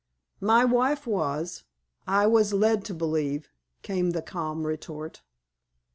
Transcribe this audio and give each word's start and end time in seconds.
"My 0.39 0.65
wife 0.65 1.05
was, 1.05 1.63
I 2.07 2.25
was 2.25 2.53
led 2.53 2.83
to 2.85 2.93
believe," 2.95 3.51
came 3.83 4.09
the 4.13 4.23
calm 4.23 4.65
retort. 4.65 5.21